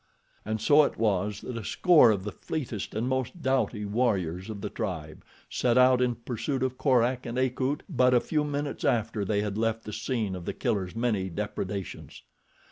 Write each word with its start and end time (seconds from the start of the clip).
And 0.43 0.59
so 0.59 0.81
it 0.83 0.97
was 0.97 1.41
that 1.41 1.59
a 1.59 1.63
score 1.63 2.09
of 2.09 2.23
the 2.23 2.31
fleetest 2.31 2.95
and 2.95 3.07
most 3.07 3.43
doughty 3.43 3.85
warriors 3.85 4.49
of 4.49 4.61
the 4.61 4.69
tribe 4.71 5.23
set 5.47 5.77
out 5.77 6.01
in 6.01 6.15
pursuit 6.15 6.63
of 6.63 6.75
Korak 6.75 7.27
and 7.27 7.37
Akut 7.37 7.83
but 7.87 8.15
a 8.15 8.19
few 8.19 8.43
minutes 8.43 8.83
after 8.83 9.23
they 9.23 9.41
had 9.41 9.59
left 9.59 9.83
the 9.83 9.93
scene 9.93 10.35
of 10.35 10.45
The 10.45 10.53
Killer's 10.53 10.95
many 10.95 11.29
depredations. 11.29 12.23